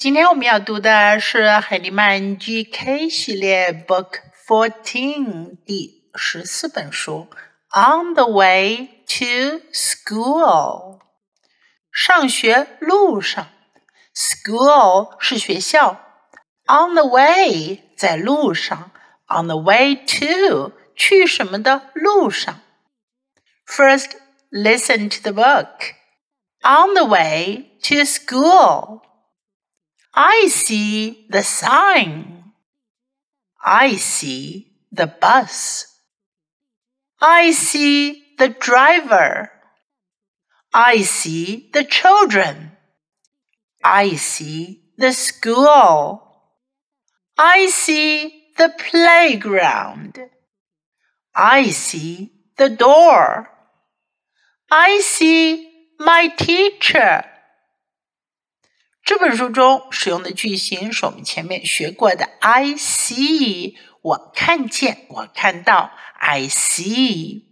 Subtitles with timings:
[0.00, 7.28] 今天我们要读的是海尼曼 GK 系列 Book Fourteen 第十四本书《
[8.02, 10.98] On the Way to School》。
[11.90, 13.48] 上学路上，
[14.14, 15.98] School 是学校，
[16.66, 18.90] On the way 在路上，
[19.28, 22.60] On the way to 去什么的路上。
[23.66, 24.10] First,
[24.50, 25.94] listen to the book.
[26.60, 29.00] On the way to school.
[30.13, 32.53] I see the sign.
[33.63, 35.87] I see the bus.
[37.21, 39.51] I see the driver.
[40.73, 42.71] I see the children.
[43.83, 46.23] I see the school.
[47.37, 50.19] I see the playground.
[51.33, 53.49] I see the door.
[54.69, 55.69] I see
[55.99, 57.23] my teacher.
[59.03, 67.45] 这本书中使用的句型是我们前面学过的 I see，我看见，我看到，I see。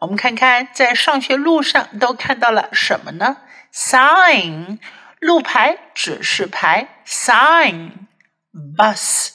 [0.00, 3.38] 我们看看在上学路上都看到了什么呢
[3.74, 4.78] ？Sign，
[5.18, 9.30] 路牌、指示牌；sign，bus，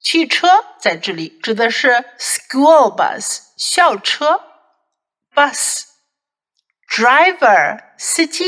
[0.00, 0.48] 汽车，
[0.80, 4.40] 在这里指的是 school bus，校车
[5.34, 8.44] ；bus，driver，司机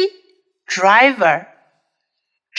[0.66, 1.49] ；driver。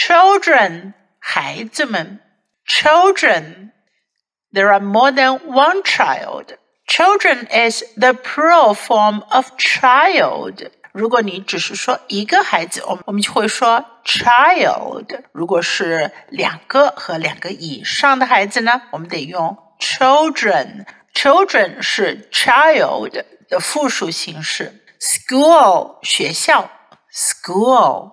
[0.00, 2.20] Children，孩子们，
[2.66, 6.56] children。There are more than one child.
[6.86, 10.70] Children is the plural form of child.
[10.92, 15.24] 如果你只是说一个孩子，我们我们就会说 child。
[15.32, 24.82] 如果是两个和两个以上的孩子呢，我们得用 children。Children 是 child 的复数形式。
[25.00, 26.70] School 学校，
[27.12, 28.12] school。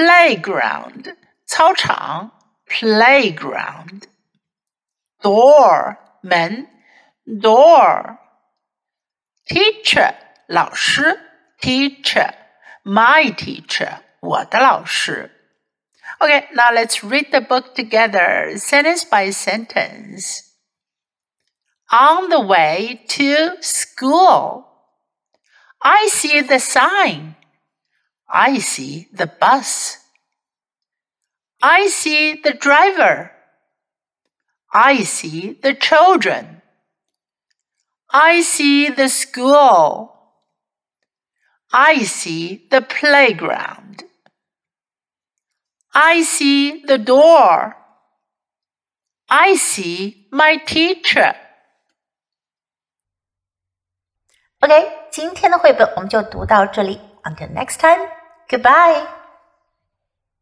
[0.00, 2.32] playground 操场
[2.66, 4.02] playground
[5.20, 6.68] door 门
[7.24, 8.18] door
[9.46, 10.14] teacher
[10.46, 11.20] 老师
[11.60, 12.34] teacher
[12.84, 15.36] my teacher 我的老师
[16.18, 20.54] Okay, now let's read the book together, sentence by sentence.
[21.92, 24.66] On the way to school,
[25.82, 27.36] I see the sign.
[28.30, 29.98] I see the bus.
[31.62, 33.32] I see the driver.
[34.72, 36.62] I see the children.
[38.10, 40.12] I see the school.
[41.72, 44.04] I see the playground.
[45.94, 47.76] I see the door.
[49.28, 51.34] I see my teacher.
[54.60, 57.00] OK，今天的绘本我们就读到这里。
[57.24, 58.08] Until next time.
[58.51, 59.20] Goodbye.